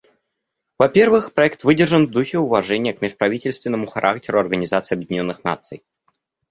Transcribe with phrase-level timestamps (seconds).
[0.79, 5.83] Во-первых, проект выдержан в духе уважения к межправительственному характеру Организации Объединенных Наций.